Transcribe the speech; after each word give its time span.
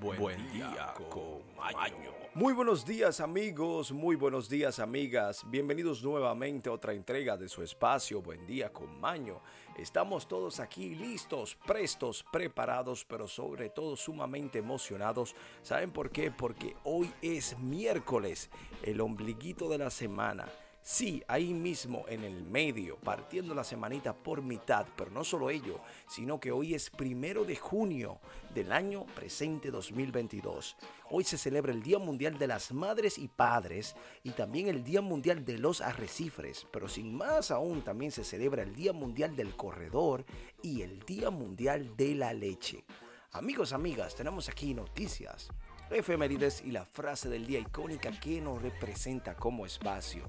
Buen, 0.00 0.52
día, 0.52 0.92
con 1.08 1.42
Maño. 1.56 2.12
Muy 2.34 2.52
buenos 2.52 2.84
días 2.84 3.20
amigos, 3.20 3.92
muy 3.92 4.14
buenos 4.14 4.48
días 4.48 4.78
amigas. 4.78 5.42
Bienvenidos 5.48 6.02
nuevamente 6.02 6.68
a 6.68 6.72
otra 6.72 6.92
entrega 6.92 7.36
de 7.36 7.48
su 7.48 7.62
espacio 7.62 8.20
Buen 8.20 8.46
día 8.46 8.70
con 8.70 9.00
Maño. 9.00 9.40
Estamos 9.78 10.28
todos 10.28 10.60
aquí 10.60 10.94
listos, 10.94 11.56
prestos, 11.66 12.24
preparados, 12.30 13.06
pero 13.06 13.26
sobre 13.26 13.70
todo 13.70 13.96
sumamente 13.96 14.58
emocionados. 14.58 15.34
¿Saben 15.62 15.90
por 15.90 16.10
qué? 16.10 16.30
Porque 16.30 16.76
hoy 16.84 17.10
es 17.22 17.58
miércoles, 17.58 18.50
el 18.82 19.00
ombliguito 19.00 19.68
de 19.70 19.78
la 19.78 19.90
semana. 19.90 20.46
Sí, 20.88 21.20
ahí 21.26 21.52
mismo 21.52 22.04
en 22.06 22.22
el 22.22 22.44
medio, 22.44 22.96
partiendo 22.98 23.56
la 23.56 23.64
semanita 23.64 24.14
por 24.14 24.40
mitad, 24.40 24.86
pero 24.96 25.10
no 25.10 25.24
solo 25.24 25.50
ello, 25.50 25.80
sino 26.06 26.38
que 26.38 26.52
hoy 26.52 26.74
es 26.74 26.90
primero 26.90 27.44
de 27.44 27.56
junio 27.56 28.20
del 28.54 28.70
año 28.70 29.04
presente 29.06 29.72
2022. 29.72 30.76
Hoy 31.10 31.24
se 31.24 31.38
celebra 31.38 31.72
el 31.72 31.82
Día 31.82 31.98
Mundial 31.98 32.38
de 32.38 32.46
las 32.46 32.70
Madres 32.70 33.18
y 33.18 33.26
Padres 33.26 33.96
y 34.22 34.30
también 34.30 34.68
el 34.68 34.84
Día 34.84 35.00
Mundial 35.00 35.44
de 35.44 35.58
los 35.58 35.80
Arrecifes, 35.80 36.68
pero 36.70 36.86
sin 36.86 37.12
más 37.12 37.50
aún 37.50 37.82
también 37.82 38.12
se 38.12 38.22
celebra 38.22 38.62
el 38.62 38.72
Día 38.76 38.92
Mundial 38.92 39.34
del 39.34 39.56
Corredor 39.56 40.24
y 40.62 40.82
el 40.82 41.00
Día 41.00 41.30
Mundial 41.30 41.96
de 41.96 42.14
la 42.14 42.32
Leche. 42.32 42.84
Amigos, 43.32 43.72
amigas, 43.72 44.14
tenemos 44.14 44.48
aquí 44.48 44.72
noticias 44.72 45.48
efemérides 45.90 46.62
y 46.64 46.72
la 46.72 46.84
frase 46.84 47.28
del 47.28 47.46
día 47.46 47.60
icónica 47.60 48.10
que 48.10 48.40
nos 48.40 48.60
representa 48.60 49.34
como 49.34 49.66
espacio. 49.66 50.28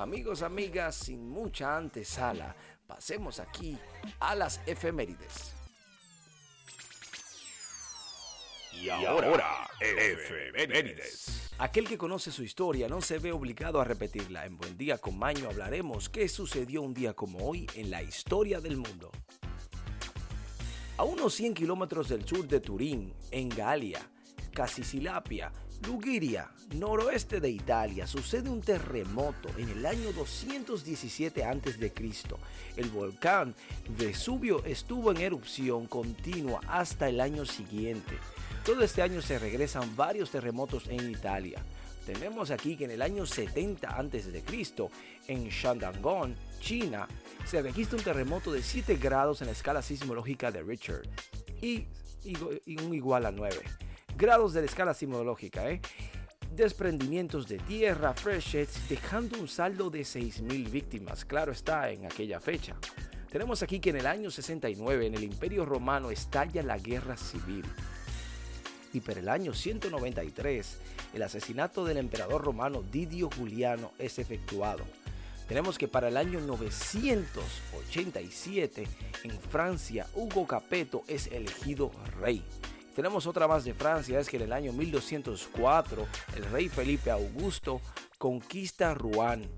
Amigos, 0.00 0.40
amigas, 0.40 0.94
sin 0.96 1.28
mucha 1.28 1.76
antesala, 1.76 2.56
pasemos 2.86 3.38
aquí 3.38 3.76
a 4.18 4.34
las 4.34 4.58
efemérides. 4.66 5.52
Y 8.72 8.88
ahora, 8.88 9.68
efemérides. 9.78 11.52
Aquel 11.58 11.86
que 11.86 11.98
conoce 11.98 12.30
su 12.30 12.42
historia 12.42 12.88
no 12.88 13.02
se 13.02 13.18
ve 13.18 13.30
obligado 13.30 13.78
a 13.78 13.84
repetirla. 13.84 14.46
En 14.46 14.56
Buen 14.56 14.78
Día 14.78 14.96
con 14.96 15.18
Maño 15.18 15.50
hablaremos 15.50 16.08
qué 16.08 16.30
sucedió 16.30 16.80
un 16.80 16.94
día 16.94 17.12
como 17.12 17.46
hoy 17.46 17.66
en 17.74 17.90
la 17.90 18.02
historia 18.02 18.58
del 18.62 18.78
mundo. 18.78 19.10
A 20.96 21.04
unos 21.04 21.34
100 21.34 21.52
kilómetros 21.52 22.08
del 22.08 22.26
sur 22.26 22.48
de 22.48 22.60
Turín, 22.60 23.12
en 23.30 23.50
Galia, 23.50 24.00
Casisilapia, 24.54 25.52
Lugiria, 25.86 26.50
noroeste 26.74 27.40
de 27.40 27.48
Italia, 27.48 28.06
sucede 28.06 28.50
un 28.50 28.60
terremoto 28.60 29.48
en 29.56 29.70
el 29.70 29.86
año 29.86 30.12
217 30.12 31.42
a.C. 31.42 31.92
El 32.76 32.90
volcán 32.90 33.54
Vesubio 33.98 34.62
estuvo 34.64 35.10
en 35.10 35.18
erupción 35.18 35.86
continua 35.86 36.60
hasta 36.68 37.08
el 37.08 37.18
año 37.18 37.46
siguiente. 37.46 38.18
Todo 38.64 38.82
este 38.82 39.00
año 39.00 39.22
se 39.22 39.38
regresan 39.38 39.96
varios 39.96 40.30
terremotos 40.30 40.86
en 40.86 41.10
Italia. 41.10 41.64
Tenemos 42.04 42.50
aquí 42.50 42.76
que 42.76 42.84
en 42.84 42.90
el 42.90 43.00
año 43.00 43.24
70 43.24 43.88
a.C., 43.88 44.90
en 45.28 45.48
Shandong, 45.48 46.34
China, 46.60 47.08
se 47.46 47.62
registra 47.62 47.96
un 47.96 48.04
terremoto 48.04 48.52
de 48.52 48.62
7 48.62 48.96
grados 48.96 49.40
en 49.40 49.46
la 49.46 49.52
escala 49.52 49.80
sismológica 49.80 50.50
de 50.50 50.62
Richard 50.62 51.08
y, 51.62 51.86
un 52.66 52.94
igual 52.94 53.24
a 53.24 53.30
9 53.30 53.60
grados 54.20 54.52
de 54.52 54.60
la 54.60 54.66
escala 54.66 54.92
sismológica, 54.92 55.70
¿eh? 55.70 55.80
desprendimientos 56.54 57.48
de 57.48 57.56
tierra, 57.56 58.12
freshets, 58.12 58.86
dejando 58.86 59.40
un 59.40 59.48
saldo 59.48 59.88
de 59.88 60.02
6.000 60.02 60.70
víctimas. 60.70 61.24
Claro 61.24 61.52
está, 61.52 61.90
en 61.90 62.04
aquella 62.04 62.38
fecha. 62.38 62.76
Tenemos 63.32 63.62
aquí 63.62 63.80
que 63.80 63.88
en 63.88 63.96
el 63.96 64.06
año 64.06 64.30
69 64.30 65.06
en 65.06 65.14
el 65.14 65.24
Imperio 65.24 65.64
Romano 65.64 66.10
estalla 66.10 66.62
la 66.62 66.76
guerra 66.76 67.16
civil. 67.16 67.64
Y 68.92 69.00
para 69.00 69.20
el 69.20 69.30
año 69.30 69.54
193 69.54 70.76
el 71.14 71.22
asesinato 71.22 71.86
del 71.86 71.96
emperador 71.96 72.44
romano 72.44 72.82
Didio 72.82 73.30
Juliano 73.34 73.92
es 73.98 74.18
efectuado. 74.18 74.84
Tenemos 75.48 75.78
que 75.78 75.88
para 75.88 76.08
el 76.08 76.18
año 76.18 76.40
987 76.40 78.86
en 79.24 79.40
Francia 79.40 80.06
Hugo 80.14 80.46
Capeto 80.46 81.04
es 81.08 81.28
elegido 81.28 81.90
rey. 82.20 82.44
Tenemos 83.00 83.26
otra 83.26 83.48
más 83.48 83.64
de 83.64 83.72
Francia, 83.72 84.20
es 84.20 84.28
que 84.28 84.36
en 84.36 84.42
el 84.42 84.52
año 84.52 84.74
1204 84.74 86.06
el 86.36 86.44
rey 86.50 86.68
Felipe 86.68 87.10
Augusto 87.10 87.80
conquista 88.18 88.92
Rouen. 88.92 89.50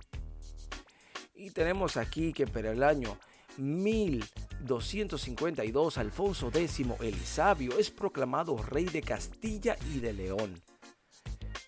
Y 1.34 1.50
tenemos 1.50 1.96
aquí 1.96 2.32
que 2.32 2.46
para 2.46 2.70
el 2.70 2.84
año 2.84 3.18
1252 3.56 5.98
Alfonso 5.98 6.52
X 6.54 6.82
el 7.00 7.16
Sabio 7.16 7.76
es 7.80 7.90
proclamado 7.90 8.56
rey 8.58 8.84
de 8.84 9.02
Castilla 9.02 9.76
y 9.92 9.98
de 9.98 10.12
León. 10.12 10.62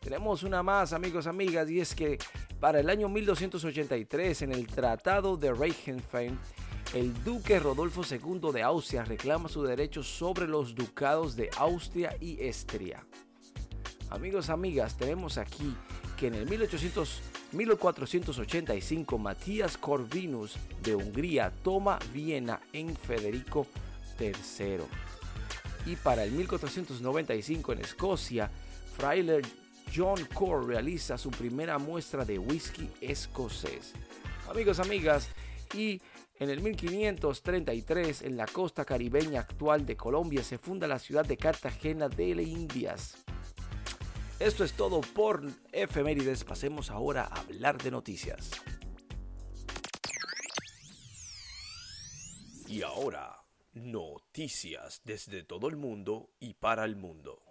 Tenemos 0.00 0.44
una 0.44 0.62
más 0.62 0.92
amigos, 0.92 1.26
amigas, 1.26 1.68
y 1.68 1.80
es 1.80 1.96
que 1.96 2.18
para 2.60 2.78
el 2.78 2.88
año 2.88 3.08
1283 3.08 4.42
en 4.42 4.52
el 4.52 4.68
Tratado 4.68 5.36
de 5.36 5.52
Reichenfeld 5.52 6.38
el 6.94 7.12
duque 7.24 7.58
Rodolfo 7.58 8.02
II 8.08 8.52
de 8.52 8.62
Austria 8.62 9.04
reclama 9.04 9.48
su 9.48 9.64
derecho 9.64 10.04
sobre 10.04 10.46
los 10.46 10.76
ducados 10.76 11.34
de 11.34 11.50
Austria 11.58 12.16
y 12.20 12.40
Estria. 12.40 13.04
Amigos, 14.10 14.48
amigas, 14.48 14.96
tenemos 14.96 15.36
aquí 15.36 15.74
que 16.16 16.28
en 16.28 16.34
el 16.34 16.48
1800, 16.48 17.20
1485 17.50 19.18
Matías 19.18 19.76
Corvinus 19.76 20.56
de 20.84 20.94
Hungría 20.94 21.52
toma 21.64 21.98
Viena 22.12 22.60
en 22.72 22.94
Federico 22.94 23.66
III. 24.20 24.84
Y 25.86 25.96
para 25.96 26.22
el 26.22 26.30
1495 26.30 27.72
en 27.72 27.80
Escocia, 27.80 28.50
Frailer 28.96 29.42
John 29.94 30.24
Core 30.32 30.64
realiza 30.64 31.18
su 31.18 31.32
primera 31.32 31.76
muestra 31.78 32.24
de 32.24 32.38
whisky 32.38 32.88
escocés. 33.00 33.94
Amigos, 34.48 34.78
amigas, 34.78 35.28
y 35.74 36.00
en 36.38 36.50
el 36.50 36.60
1533, 36.60 38.22
en 38.22 38.36
la 38.36 38.46
costa 38.46 38.84
caribeña 38.84 39.40
actual 39.40 39.86
de 39.86 39.96
Colombia, 39.96 40.42
se 40.42 40.58
funda 40.58 40.88
la 40.88 40.98
ciudad 40.98 41.24
de 41.24 41.36
Cartagena 41.36 42.08
de 42.08 42.34
las 42.34 42.46
Indias. 42.46 43.24
Esto 44.40 44.64
es 44.64 44.72
todo 44.72 45.00
por 45.00 45.42
efemérides. 45.70 46.42
Pasemos 46.42 46.90
ahora 46.90 47.22
a 47.30 47.40
hablar 47.40 47.80
de 47.80 47.92
noticias. 47.92 48.50
Y 52.66 52.82
ahora, 52.82 53.44
noticias 53.72 55.02
desde 55.04 55.44
todo 55.44 55.68
el 55.68 55.76
mundo 55.76 56.30
y 56.40 56.54
para 56.54 56.84
el 56.84 56.96
mundo. 56.96 57.43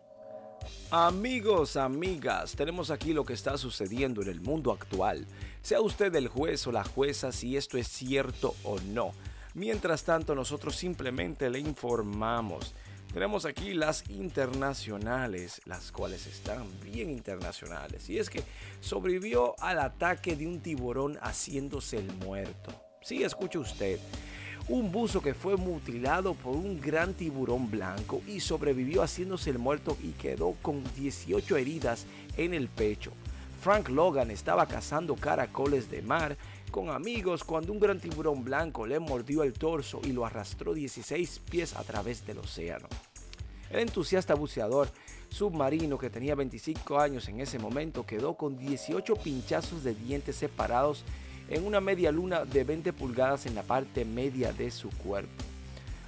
Amigos, 0.96 1.76
amigas, 1.76 2.56
tenemos 2.56 2.92
aquí 2.92 3.14
lo 3.14 3.26
que 3.26 3.34
está 3.34 3.58
sucediendo 3.58 4.22
en 4.22 4.28
el 4.28 4.42
mundo 4.42 4.72
actual. 4.72 5.26
Sea 5.64 5.81
usted 5.81 6.14
el 6.14 6.28
juez 6.28 6.68
o 6.68 6.72
la 6.72 6.84
jueza 6.84 7.31
si 7.31 7.58
esto 7.58 7.80
es 7.80 7.88
cierto 7.88 8.54
o 8.64 8.80
no. 8.80 9.12
Mientras 9.56 10.04
tanto, 10.04 10.36
nosotros 10.36 10.76
simplemente 10.76 11.50
le 11.50 11.58
informamos. 11.58 12.76
Tenemos 13.12 13.46
aquí 13.46 13.74
las 13.74 14.08
internacionales, 14.08 15.62
las 15.66 15.92
cuales 15.92 16.28
están 16.28 16.68
bien 16.84 17.10
internacionales. 17.10 18.08
Y 18.08 18.20
es 18.20 18.30
que 18.30 18.44
sobrevivió 18.80 19.56
al 19.62 19.80
ataque 19.80 20.36
de 20.36 20.46
un 20.46 20.60
tiburón 20.60 21.18
haciéndose 21.24 21.98
el 21.98 22.14
muerto. 22.18 22.72
Sí, 23.02 23.24
escuche 23.24 23.58
usted 23.58 24.00
un 24.69 24.91
buzo 24.91 25.22
que 25.22 25.34
fue 25.34 25.57
mutilado 25.57 26.35
por 26.35 26.56
un 26.56 26.79
gran 26.79 27.13
tiburón 27.13 27.69
blanco 27.69 28.22
y 28.28 28.40
sobrevivió 28.40 29.03
haciéndose 29.03 29.50
el 29.50 29.59
muerto 29.59 29.97
y 30.01 30.12
quedó 30.12 30.53
con 30.62 30.84
18 30.96 31.57
heridas 31.57 32.06
en 32.38 32.53
el 32.53 32.69
pecho. 32.69 33.12
Frank 33.62 33.90
Logan 33.90 34.31
estaba 34.31 34.68
cazando 34.68 35.16
caracoles 35.16 35.90
de 35.90 36.01
mar 36.01 36.38
con 36.72 36.90
amigos 36.90 37.44
cuando 37.44 37.72
un 37.72 37.79
gran 37.79 38.00
tiburón 38.00 38.44
blanco 38.44 38.88
le 38.88 39.00
mordió 39.00 39.44
el 39.44 39.53
torso 39.53 40.01
y 40.03 40.12
lo 40.12 40.25
arrastró 40.25 40.74
16 40.74 41.41
pies 41.50 41.75
a 41.75 41.83
través 41.83 42.25
del 42.25 42.39
océano. 42.39 42.88
El 43.69 43.80
entusiasta 43.80 44.33
buceador 44.33 44.89
submarino 45.30 45.98
que 45.98 46.10
tenía 46.10 46.36
25 46.36 47.00
años 47.00 47.27
en 47.27 47.42
ese 47.42 47.60
momento 47.60 48.06
quedó 48.06 48.36
con 48.36 48.57
18 48.57 49.15
pinchazos 49.15 49.83
de 49.83 49.95
dientes 49.95 50.36
separados 50.36 51.04
en 51.53 51.65
una 51.65 51.79
media 51.79 52.11
luna 52.11 52.45
de 52.45 52.63
20 52.63 52.94
pulgadas 52.94 53.45
en 53.45 53.53
la 53.53 53.61
parte 53.61 54.05
media 54.05 54.51
de 54.51 54.71
su 54.71 54.89
cuerpo. 54.89 55.44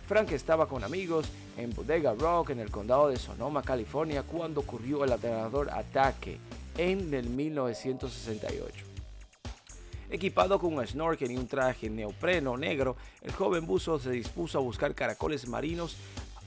Frank 0.08 0.32
estaba 0.32 0.68
con 0.68 0.84
amigos 0.84 1.28
en 1.58 1.74
Bodega 1.74 2.14
Rock 2.14 2.50
en 2.50 2.60
el 2.60 2.72
condado 2.72 3.10
de 3.10 3.18
Sonoma, 3.18 3.62
California, 3.62 4.24
cuando 4.24 4.62
ocurrió 4.62 5.04
el 5.04 5.12
aterrador 5.12 5.70
ataque 5.70 6.40
en 6.78 7.14
el 7.14 7.30
1968. 7.30 8.86
Equipado 10.10 10.60
con 10.60 10.78
un 10.78 10.86
snorkel 10.86 11.32
y 11.32 11.38
un 11.38 11.48
traje 11.48 11.90
neopreno 11.90 12.58
negro, 12.58 12.96
el 13.22 13.32
joven 13.32 13.68
buzo 13.68 14.00
se 14.00 14.12
dispuso 14.12 14.58
a 14.58 14.62
buscar 14.62 14.96
caracoles 14.96 15.48
marinos, 15.48 15.96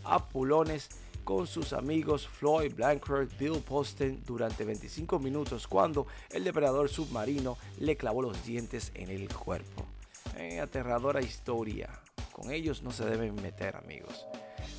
apulones, 0.04 0.88
con 1.28 1.46
sus 1.46 1.74
amigos 1.74 2.26
Floyd 2.26 2.72
Blanchard, 2.74 3.28
Bill 3.38 3.60
Posten 3.60 4.22
durante 4.24 4.64
25 4.64 5.18
minutos 5.18 5.68
cuando 5.68 6.06
el 6.30 6.42
depredador 6.42 6.88
submarino 6.88 7.58
le 7.80 7.98
clavó 7.98 8.22
los 8.22 8.46
dientes 8.46 8.90
en 8.94 9.10
el 9.10 9.28
cuerpo. 9.28 9.84
Eh, 10.38 10.58
aterradora 10.58 11.20
historia. 11.20 11.90
Con 12.32 12.50
ellos 12.50 12.82
no 12.82 12.92
se 12.92 13.04
deben 13.04 13.34
meter 13.42 13.76
amigos. 13.76 14.24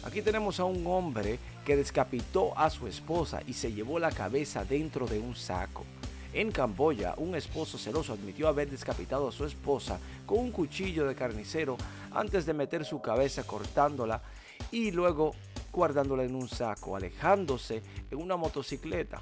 Aquí 0.03 0.23
tenemos 0.23 0.59
a 0.59 0.63
un 0.63 0.87
hombre 0.87 1.37
que 1.63 1.75
descapitó 1.75 2.57
a 2.57 2.71
su 2.71 2.87
esposa 2.87 3.41
y 3.45 3.53
se 3.53 3.71
llevó 3.71 3.99
la 3.99 4.11
cabeza 4.11 4.65
dentro 4.65 5.05
de 5.05 5.19
un 5.19 5.35
saco. 5.35 5.85
En 6.33 6.51
Camboya, 6.51 7.13
un 7.17 7.35
esposo 7.35 7.77
celoso 7.77 8.13
admitió 8.13 8.47
haber 8.47 8.71
descapitado 8.71 9.27
a 9.27 9.31
su 9.31 9.45
esposa 9.45 9.99
con 10.25 10.39
un 10.39 10.51
cuchillo 10.51 11.05
de 11.05 11.13
carnicero 11.13 11.77
antes 12.11 12.47
de 12.47 12.55
meter 12.55 12.85
su 12.85 13.01
cabeza 13.01 13.43
cortándola 13.43 14.23
y 14.71 14.91
luego 14.91 15.35
guardándola 15.71 16.23
en 16.23 16.35
un 16.35 16.47
saco, 16.47 16.95
alejándose 16.95 17.81
en 18.09 18.19
una 18.19 18.37
motocicleta. 18.37 19.21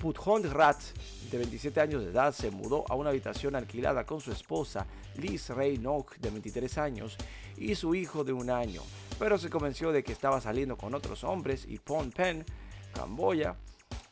Puthond 0.00 0.46
Rat, 0.46 0.80
de 1.30 1.36
27 1.36 1.78
años 1.78 2.02
de 2.02 2.10
edad, 2.10 2.32
se 2.32 2.50
mudó 2.50 2.84
a 2.88 2.94
una 2.94 3.10
habitación 3.10 3.54
alquilada 3.54 4.06
con 4.06 4.20
su 4.20 4.32
esposa, 4.32 4.86
Liz 5.16 5.50
Ray 5.50 5.76
de 5.76 6.30
23 6.30 6.78
años, 6.78 7.18
y 7.58 7.74
su 7.74 7.94
hijo 7.94 8.24
de 8.24 8.32
un 8.32 8.48
año, 8.48 8.80
pero 9.18 9.36
se 9.36 9.50
convenció 9.50 9.92
de 9.92 10.02
que 10.02 10.12
estaba 10.12 10.40
saliendo 10.40 10.78
con 10.78 10.94
otros 10.94 11.22
hombres 11.22 11.66
y 11.68 11.76
Phnom 11.76 12.10
Penh, 12.12 12.46
Camboya, 12.94 13.56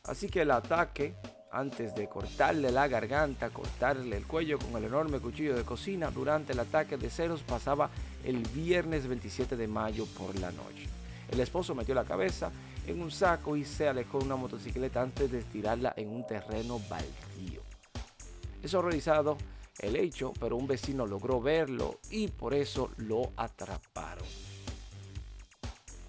así 0.03 0.29
que 0.29 0.41
el 0.41 0.51
ataque, 0.51 1.15
antes 1.51 1.95
de 1.95 2.07
cortarle 2.07 2.71
la 2.71 2.87
garganta, 2.87 3.49
cortarle 3.49 4.15
el 4.15 4.27
cuello 4.27 4.59
con 4.59 4.75
el 4.77 4.83
enorme 4.87 5.19
cuchillo 5.19 5.55
de 5.55 5.63
cocina, 5.63 6.11
durante 6.11 6.53
el 6.53 6.59
ataque 6.59 6.97
de 6.97 7.09
ceros 7.09 7.41
pasaba 7.41 7.89
el 8.23 8.43
viernes 8.49 9.07
27 9.07 9.57
de 9.57 9.67
mayo 9.67 10.05
por 10.05 10.37
la 10.39 10.51
noche. 10.51 10.98
El 11.31 11.39
esposo 11.39 11.75
metió 11.75 11.93
la 11.95 12.05
cabeza 12.05 12.51
en 12.87 13.01
un 13.01 13.11
saco 13.11 13.55
y 13.55 13.65
se 13.65 13.87
alejó 13.87 14.19
en 14.19 14.25
una 14.25 14.35
motocicleta 14.35 15.01
antes 15.01 15.31
de 15.31 15.43
tirarla 15.43 15.93
en 15.95 16.09
un 16.09 16.25
terreno 16.25 16.79
baldío. 16.89 17.61
Es 18.63 18.73
horrorizado 18.73 19.37
el 19.79 19.95
hecho, 19.95 20.33
pero 20.39 20.57
un 20.57 20.67
vecino 20.67 21.05
logró 21.05 21.41
verlo 21.41 21.99
y 22.09 22.27
por 22.27 22.53
eso 22.53 22.91
lo 22.97 23.31
atraparon. 23.37 24.25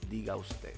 Diga 0.08 0.36
usted. 0.36 0.74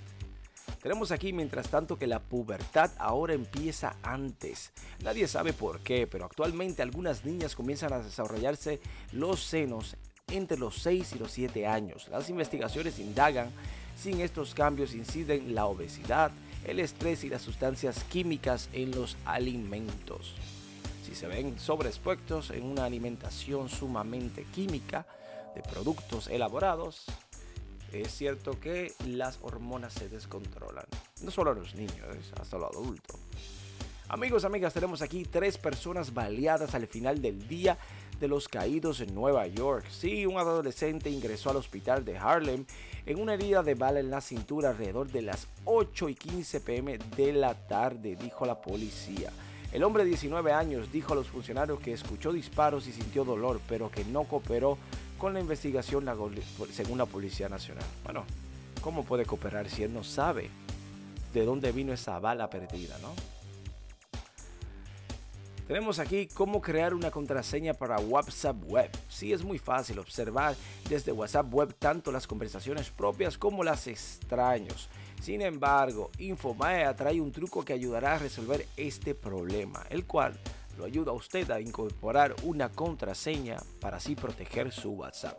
Tenemos 0.82 1.12
aquí, 1.12 1.32
mientras 1.32 1.68
tanto, 1.68 1.96
que 1.96 2.08
la 2.08 2.18
pubertad 2.18 2.90
ahora 2.98 3.34
empieza 3.34 3.94
antes. 4.02 4.72
Nadie 5.04 5.28
sabe 5.28 5.52
por 5.52 5.80
qué, 5.80 6.08
pero 6.08 6.24
actualmente 6.24 6.82
algunas 6.82 7.24
niñas 7.24 7.54
comienzan 7.54 7.92
a 7.92 8.00
desarrollarse 8.00 8.80
los 9.12 9.44
senos 9.44 9.96
entre 10.26 10.58
los 10.58 10.82
6 10.82 11.12
y 11.12 11.18
los 11.18 11.30
7 11.30 11.68
años. 11.68 12.08
Las 12.08 12.28
investigaciones 12.30 12.98
indagan 12.98 13.52
sin 13.96 14.20
estos 14.20 14.54
cambios 14.54 14.94
inciden 14.94 15.54
la 15.54 15.66
obesidad, 15.66 16.30
el 16.64 16.80
estrés 16.80 17.24
y 17.24 17.28
las 17.28 17.42
sustancias 17.42 18.04
químicas 18.04 18.68
en 18.72 18.90
los 18.92 19.16
alimentos. 19.24 20.34
Si 21.04 21.14
se 21.14 21.26
ven 21.26 21.58
sobreexpuestos 21.58 22.50
en 22.50 22.64
una 22.64 22.84
alimentación 22.84 23.68
sumamente 23.68 24.44
química 24.54 25.06
de 25.54 25.62
productos 25.62 26.28
elaborados, 26.28 27.04
es 27.92 28.14
cierto 28.14 28.58
que 28.58 28.92
las 29.06 29.38
hormonas 29.42 29.92
se 29.92 30.08
descontrolan. 30.08 30.86
No 31.22 31.30
solo 31.30 31.50
a 31.50 31.54
los 31.54 31.74
niños, 31.74 32.32
hasta 32.40 32.56
los 32.56 32.70
adultos. 32.70 33.21
Amigos, 34.12 34.44
amigas, 34.44 34.74
tenemos 34.74 35.00
aquí 35.00 35.24
tres 35.24 35.56
personas 35.56 36.12
baleadas 36.12 36.74
al 36.74 36.86
final 36.86 37.22
del 37.22 37.48
día 37.48 37.78
de 38.20 38.28
los 38.28 38.46
caídos 38.46 39.00
en 39.00 39.14
Nueva 39.14 39.46
York. 39.46 39.86
Sí, 39.90 40.26
un 40.26 40.36
adolescente 40.36 41.08
ingresó 41.08 41.48
al 41.48 41.56
hospital 41.56 42.04
de 42.04 42.18
Harlem 42.18 42.66
en 43.06 43.18
una 43.18 43.32
herida 43.32 43.62
de 43.62 43.74
bala 43.74 44.00
en 44.00 44.10
la 44.10 44.20
cintura 44.20 44.68
alrededor 44.68 45.10
de 45.10 45.22
las 45.22 45.48
8 45.64 46.10
y 46.10 46.14
15 46.14 46.60
pm 46.60 46.98
de 47.16 47.32
la 47.32 47.54
tarde, 47.54 48.14
dijo 48.16 48.44
la 48.44 48.60
policía. 48.60 49.30
El 49.72 49.82
hombre 49.82 50.02
de 50.02 50.10
19 50.10 50.52
años 50.52 50.92
dijo 50.92 51.14
a 51.14 51.16
los 51.16 51.28
funcionarios 51.28 51.80
que 51.80 51.94
escuchó 51.94 52.34
disparos 52.34 52.86
y 52.88 52.92
sintió 52.92 53.24
dolor, 53.24 53.62
pero 53.66 53.90
que 53.90 54.04
no 54.04 54.24
cooperó 54.24 54.76
con 55.16 55.32
la 55.32 55.40
investigación 55.40 56.04
según 56.70 56.98
la 56.98 57.06
Policía 57.06 57.48
Nacional. 57.48 57.86
Bueno, 58.04 58.26
¿cómo 58.82 59.06
puede 59.06 59.24
cooperar 59.24 59.70
si 59.70 59.84
él 59.84 59.94
no 59.94 60.04
sabe 60.04 60.50
de 61.32 61.46
dónde 61.46 61.72
vino 61.72 61.94
esa 61.94 62.18
bala 62.18 62.50
perdida, 62.50 62.98
no? 62.98 63.14
Tenemos 65.72 65.98
aquí 66.00 66.26
cómo 66.26 66.60
crear 66.60 66.92
una 66.92 67.10
contraseña 67.10 67.72
para 67.72 67.98
WhatsApp 67.98 68.62
Web. 68.66 68.90
Sí, 69.08 69.32
es 69.32 69.42
muy 69.42 69.58
fácil 69.58 69.98
observar 70.00 70.54
desde 70.86 71.12
WhatsApp 71.12 71.50
Web 71.50 71.74
tanto 71.78 72.12
las 72.12 72.26
conversaciones 72.26 72.90
propias 72.90 73.38
como 73.38 73.64
las 73.64 73.86
extraños. 73.86 74.90
Sin 75.22 75.40
embargo, 75.40 76.10
Infomae 76.18 76.92
trae 76.92 77.22
un 77.22 77.32
truco 77.32 77.64
que 77.64 77.72
ayudará 77.72 78.16
a 78.16 78.18
resolver 78.18 78.66
este 78.76 79.14
problema, 79.14 79.82
el 79.88 80.04
cual 80.04 80.38
lo 80.76 80.84
ayuda 80.84 81.12
a 81.12 81.14
usted 81.14 81.50
a 81.50 81.58
incorporar 81.58 82.36
una 82.42 82.68
contraseña 82.68 83.56
para 83.80 83.96
así 83.96 84.14
proteger 84.14 84.72
su 84.72 84.90
WhatsApp 84.90 85.38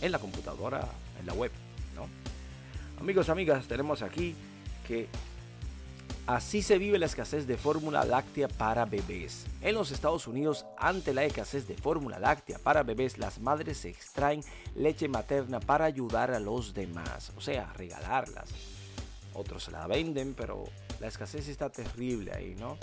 en 0.00 0.12
la 0.12 0.18
computadora, 0.18 0.88
en 1.20 1.26
la 1.26 1.34
web, 1.34 1.52
¿no? 1.94 2.08
Amigos, 2.98 3.28
amigas, 3.28 3.68
tenemos 3.68 4.00
aquí 4.00 4.34
que 4.88 5.08
Así 6.26 6.62
se 6.62 6.78
vive 6.78 6.98
la 6.98 7.04
escasez 7.04 7.46
de 7.46 7.58
fórmula 7.58 8.02
láctea 8.06 8.48
para 8.48 8.86
bebés. 8.86 9.44
En 9.60 9.74
los 9.74 9.90
Estados 9.90 10.26
Unidos, 10.26 10.64
ante 10.78 11.12
la 11.12 11.22
escasez 11.24 11.68
de 11.68 11.76
fórmula 11.76 12.18
láctea 12.18 12.58
para 12.58 12.82
bebés, 12.82 13.18
las 13.18 13.40
madres 13.40 13.84
extraen 13.84 14.42
leche 14.74 15.06
materna 15.06 15.60
para 15.60 15.84
ayudar 15.84 16.30
a 16.30 16.40
los 16.40 16.72
demás, 16.72 17.30
o 17.36 17.42
sea, 17.42 17.70
regalarlas. 17.74 18.48
Otros 19.34 19.70
la 19.70 19.86
venden, 19.86 20.32
pero 20.32 20.64
la 20.98 21.08
escasez 21.08 21.46
está 21.48 21.68
terrible 21.68 22.32
ahí, 22.32 22.54
¿no? 22.58 22.78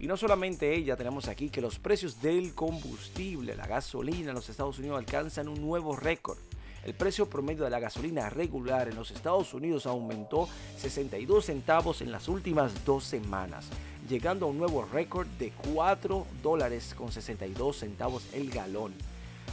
Y 0.00 0.08
no 0.08 0.16
solamente 0.16 0.74
ella, 0.74 0.96
tenemos 0.96 1.28
aquí 1.28 1.50
que 1.50 1.60
los 1.60 1.78
precios 1.78 2.20
del 2.20 2.56
combustible, 2.56 3.54
la 3.54 3.68
gasolina 3.68 4.30
en 4.30 4.34
los 4.34 4.48
Estados 4.48 4.80
Unidos 4.80 4.98
alcanzan 4.98 5.46
un 5.46 5.60
nuevo 5.60 5.94
récord. 5.94 6.38
El 6.84 6.92
precio 6.92 7.30
promedio 7.30 7.64
de 7.64 7.70
la 7.70 7.80
gasolina 7.80 8.28
regular 8.28 8.88
en 8.88 8.96
los 8.96 9.10
Estados 9.10 9.54
Unidos 9.54 9.86
aumentó 9.86 10.48
62 10.76 11.46
centavos 11.46 12.02
en 12.02 12.12
las 12.12 12.28
últimas 12.28 12.84
dos 12.84 13.04
semanas, 13.04 13.68
llegando 14.06 14.44
a 14.44 14.50
un 14.50 14.58
nuevo 14.58 14.86
récord 14.92 15.26
de 15.38 15.50
4 15.72 16.26
dólares 16.42 16.94
con 16.94 17.10
62 17.10 17.78
centavos 17.78 18.26
el 18.34 18.50
galón. 18.50 18.92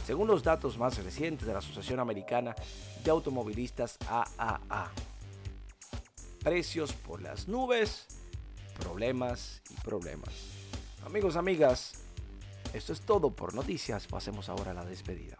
Según 0.06 0.28
los 0.28 0.42
datos 0.42 0.76
más 0.76 1.02
recientes 1.02 1.46
de 1.46 1.54
la 1.54 1.60
Asociación 1.60 2.00
Americana 2.00 2.54
de 3.02 3.10
Automovilistas 3.10 3.96
AAA. 4.06 4.90
Precios 6.42 6.92
por 6.92 7.22
las 7.22 7.48
nubes, 7.48 8.08
problemas 8.78 9.62
y 9.70 9.74
problemas. 9.80 10.34
Amigos, 11.06 11.36
amigas, 11.36 11.94
esto 12.74 12.92
es 12.92 13.00
todo 13.00 13.30
por 13.30 13.54
noticias. 13.54 14.06
Pasemos 14.06 14.50
ahora 14.50 14.72
a 14.72 14.74
la 14.74 14.84
despedida. 14.84 15.38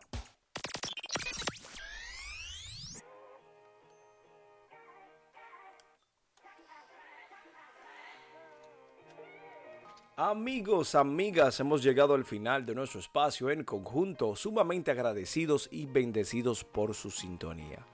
Amigos, 10.24 10.94
amigas, 10.94 11.58
hemos 11.58 11.82
llegado 11.82 12.14
al 12.14 12.24
final 12.24 12.64
de 12.64 12.76
nuestro 12.76 13.00
espacio 13.00 13.50
en 13.50 13.64
conjunto, 13.64 14.36
sumamente 14.36 14.92
agradecidos 14.92 15.68
y 15.72 15.86
bendecidos 15.86 16.62
por 16.62 16.94
su 16.94 17.10
sintonía. 17.10 17.84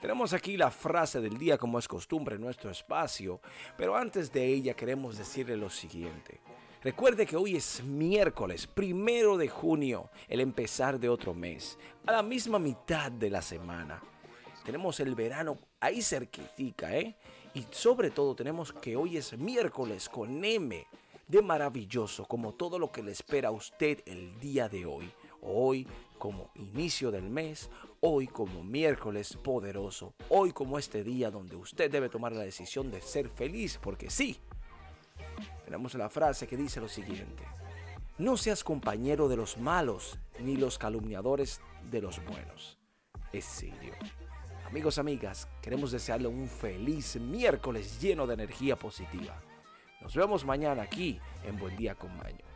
Tenemos 0.00 0.32
aquí 0.34 0.56
la 0.56 0.70
frase 0.70 1.20
del 1.20 1.36
día 1.36 1.58
como 1.58 1.80
es 1.80 1.88
costumbre 1.88 2.36
en 2.36 2.42
nuestro 2.42 2.70
espacio, 2.70 3.40
pero 3.76 3.96
antes 3.96 4.32
de 4.32 4.46
ella 4.46 4.74
queremos 4.74 5.18
decirle 5.18 5.56
lo 5.56 5.68
siguiente. 5.68 6.38
Recuerde 6.80 7.26
que 7.26 7.34
hoy 7.36 7.56
es 7.56 7.82
miércoles, 7.82 8.68
primero 8.68 9.36
de 9.36 9.48
junio, 9.48 10.10
el 10.28 10.38
empezar 10.38 11.00
de 11.00 11.08
otro 11.08 11.34
mes, 11.34 11.76
a 12.06 12.12
la 12.12 12.22
misma 12.22 12.60
mitad 12.60 13.10
de 13.10 13.30
la 13.30 13.42
semana. 13.42 14.00
Tenemos 14.64 15.00
el 15.00 15.16
verano 15.16 15.58
ahí 15.80 16.02
cerquitica, 16.02 16.96
¿eh? 16.96 17.16
Y 17.52 17.66
sobre 17.72 18.10
todo 18.10 18.36
tenemos 18.36 18.72
que 18.72 18.94
hoy 18.94 19.16
es 19.16 19.36
miércoles 19.36 20.08
con 20.08 20.44
M 20.44 20.86
de 21.28 21.42
maravilloso 21.42 22.26
como 22.26 22.54
todo 22.54 22.78
lo 22.78 22.90
que 22.92 23.02
le 23.02 23.12
espera 23.12 23.48
a 23.48 23.52
usted 23.52 24.02
el 24.06 24.38
día 24.38 24.68
de 24.68 24.86
hoy. 24.86 25.10
Hoy 25.42 25.86
como 26.18 26.50
inicio 26.54 27.10
del 27.10 27.28
mes, 27.28 27.70
hoy 28.00 28.26
como 28.26 28.62
miércoles 28.64 29.36
poderoso, 29.36 30.14
hoy 30.28 30.52
como 30.52 30.78
este 30.78 31.04
día 31.04 31.30
donde 31.30 31.56
usted 31.56 31.90
debe 31.90 32.08
tomar 32.08 32.32
la 32.32 32.44
decisión 32.44 32.90
de 32.90 33.00
ser 33.02 33.28
feliz, 33.28 33.78
porque 33.82 34.10
sí, 34.10 34.38
tenemos 35.64 35.94
la 35.94 36.08
frase 36.08 36.46
que 36.46 36.56
dice 36.56 36.80
lo 36.80 36.88
siguiente, 36.88 37.44
no 38.16 38.36
seas 38.36 38.64
compañero 38.64 39.28
de 39.28 39.36
los 39.36 39.58
malos 39.58 40.18
ni 40.38 40.56
los 40.56 40.78
calumniadores 40.78 41.60
de 41.90 42.00
los 42.00 42.24
buenos. 42.24 42.78
Es 43.32 43.44
serio. 43.44 43.94
Amigos, 44.66 44.98
amigas, 44.98 45.48
queremos 45.60 45.92
desearle 45.92 46.28
un 46.28 46.48
feliz 46.48 47.16
miércoles 47.16 48.00
lleno 48.00 48.26
de 48.26 48.34
energía 48.34 48.76
positiva. 48.76 49.40
Nos 50.04 50.14
vemos 50.14 50.44
mañana 50.44 50.82
aquí 50.82 51.18
en 51.44 51.58
Buen 51.58 51.74
Día 51.76 51.94
con 51.94 52.14
Maño. 52.18 52.53